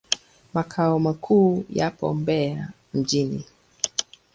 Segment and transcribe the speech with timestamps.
[0.53, 3.45] Makao makuu yapo Mbeya mjini.